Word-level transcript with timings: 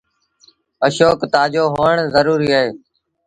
اشوڪ 0.85 1.19
تآجو 1.33 1.63
هوڻ 1.73 1.95
زروريٚ 2.13 2.55
اهي 2.57 2.65